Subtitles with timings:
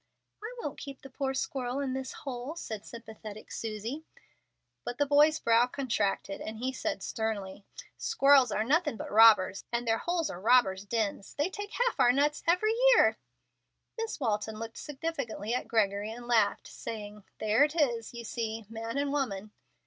[0.43, 4.03] "I won't keep the poor little squirrel in his hole," said sympathetic Susie.
[4.83, 7.65] But the boy's brow contracted, and he said, sternly:
[7.99, 11.35] "Squirrels are nothing but robbers, and their holes are robbers' dens.
[11.35, 13.19] They take half our nuts every year."
[13.95, 18.97] Miss Walton looked significantly at Gregory, and laughed, saying, "There it is, you see, man
[18.97, 19.51] and woman."